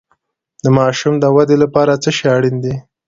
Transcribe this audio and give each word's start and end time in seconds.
د 0.63 0.65
ماشوم 0.77 1.13
د 1.19 1.25
ودې 1.35 1.57
لپاره 1.63 1.93
څه 2.03 2.09
شی 2.17 2.25
اړین 2.35 2.55
دی؟ 2.63 2.75